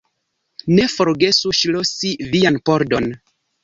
Ne 0.79 0.87
forgesu 0.93 1.55
ŝlosi 1.61 2.13
vian 2.35 2.63
pordon. 2.69 3.13